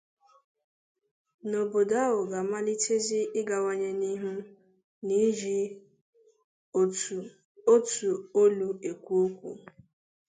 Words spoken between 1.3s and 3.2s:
na obodo ahụ ga-amalitezị